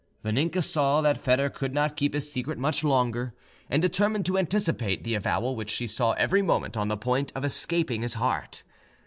[0.25, 3.35] Vaninka saw that Foedor could not keep his secret much longer,
[3.69, 7.45] and determined to anticipate the avowal which she saw every moment on the point of
[7.45, 8.63] escaping his heart.